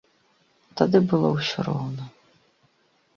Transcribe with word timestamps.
Тады 0.79 0.97
было 1.11 1.29
ўсё 1.35 1.65
роўна. 1.67 2.03